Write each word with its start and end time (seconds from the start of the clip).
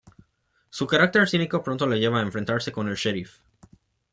Su 0.71 0.87
carácter 0.87 1.29
cínico 1.29 1.63
pronto 1.63 1.85
le 1.85 1.99
lleva 1.99 2.17
a 2.17 2.23
enfrentarse 2.23 2.71
con 2.71 2.87
el 2.89 2.95
"sheriff". 2.97 3.37